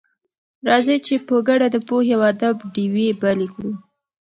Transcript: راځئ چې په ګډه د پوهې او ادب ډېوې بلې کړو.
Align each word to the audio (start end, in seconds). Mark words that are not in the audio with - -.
راځئ 0.67 0.97
چې 1.07 1.15
په 1.27 1.35
ګډه 1.47 1.67
د 1.71 1.77
پوهې 1.87 2.13
او 2.17 2.21
ادب 2.31 2.55
ډېوې 2.73 3.07
بلې 3.21 3.47
کړو. 3.53 3.71